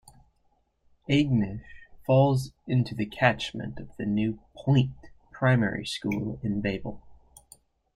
Aignish 1.09 1.63
falls 2.07 2.53
into 2.65 2.95
the 2.95 3.05
catchment 3.05 3.77
of 3.77 3.95
the 3.97 4.05
new 4.07 4.39
Point 4.55 4.97
primary 5.31 5.85
school 5.85 6.39
in 6.41 6.59
Bayble. 6.59 7.03